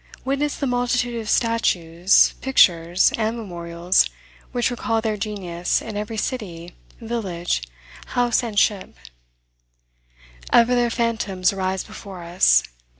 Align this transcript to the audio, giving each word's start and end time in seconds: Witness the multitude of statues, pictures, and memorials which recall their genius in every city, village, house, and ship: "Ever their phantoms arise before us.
Witness 0.25 0.55
the 0.57 0.65
multitude 0.65 1.21
of 1.21 1.29
statues, 1.29 2.33
pictures, 2.41 3.13
and 3.19 3.37
memorials 3.37 4.09
which 4.51 4.71
recall 4.71 4.99
their 4.99 5.15
genius 5.15 5.79
in 5.79 5.95
every 5.95 6.17
city, 6.17 6.73
village, 6.99 7.61
house, 8.17 8.41
and 8.41 8.57
ship: 8.57 8.95
"Ever 10.51 10.73
their 10.73 10.89
phantoms 10.89 11.53
arise 11.53 11.83
before 11.83 12.23
us. 12.23 12.63